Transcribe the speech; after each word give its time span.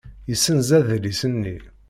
Yessenz 0.29 0.69
adlis-nni. 0.77 1.57